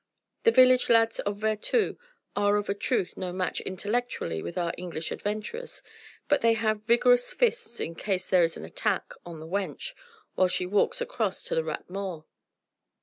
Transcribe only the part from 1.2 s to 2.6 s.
Vertou are